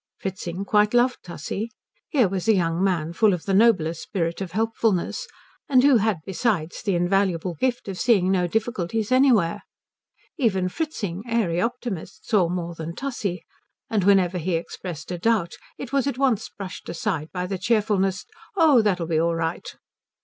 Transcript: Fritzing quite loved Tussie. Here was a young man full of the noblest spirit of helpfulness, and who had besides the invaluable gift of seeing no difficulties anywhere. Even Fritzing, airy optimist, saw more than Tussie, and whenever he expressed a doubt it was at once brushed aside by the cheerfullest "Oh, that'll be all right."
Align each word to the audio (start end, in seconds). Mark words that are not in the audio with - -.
Fritzing 0.17 0.65
quite 0.65 0.95
loved 0.95 1.19
Tussie. 1.21 1.69
Here 2.09 2.27
was 2.27 2.47
a 2.47 2.55
young 2.55 2.83
man 2.83 3.13
full 3.13 3.35
of 3.35 3.45
the 3.45 3.53
noblest 3.53 4.01
spirit 4.01 4.41
of 4.41 4.53
helpfulness, 4.53 5.27
and 5.69 5.83
who 5.83 5.97
had 5.97 6.21
besides 6.25 6.81
the 6.81 6.95
invaluable 6.95 7.53
gift 7.53 7.87
of 7.87 7.99
seeing 7.99 8.31
no 8.31 8.47
difficulties 8.47 9.11
anywhere. 9.11 9.61
Even 10.39 10.69
Fritzing, 10.69 11.21
airy 11.27 11.61
optimist, 11.61 12.27
saw 12.27 12.49
more 12.49 12.73
than 12.73 12.95
Tussie, 12.95 13.43
and 13.91 14.03
whenever 14.03 14.39
he 14.39 14.55
expressed 14.55 15.11
a 15.11 15.19
doubt 15.19 15.53
it 15.77 15.93
was 15.93 16.07
at 16.07 16.17
once 16.17 16.49
brushed 16.49 16.89
aside 16.89 17.29
by 17.31 17.45
the 17.45 17.59
cheerfullest 17.59 18.25
"Oh, 18.55 18.81
that'll 18.81 19.05
be 19.05 19.19
all 19.19 19.35
right." 19.35 19.67